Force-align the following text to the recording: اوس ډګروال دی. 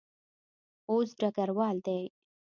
اوس 0.89 1.09
ډګروال 1.19 1.77
دی. 1.85 2.01